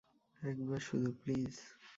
[0.41, 1.53] একবার শুধু, প্লিজ।